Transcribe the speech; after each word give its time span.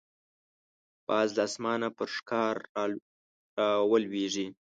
باز 1.07 1.29
له 1.37 1.43
اسمانه 1.49 1.87
پر 1.97 2.07
ښکار 2.15 2.55
راولويږي 3.59 4.47